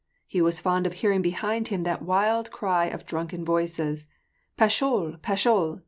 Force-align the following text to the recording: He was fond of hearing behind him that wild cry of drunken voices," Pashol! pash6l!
He 0.25 0.41
was 0.41 0.59
fond 0.59 0.87
of 0.87 0.93
hearing 0.93 1.21
behind 1.21 1.67
him 1.67 1.83
that 1.83 2.01
wild 2.01 2.49
cry 2.49 2.87
of 2.87 3.05
drunken 3.05 3.45
voices," 3.45 4.07
Pashol! 4.57 5.19
pash6l! 5.19 5.79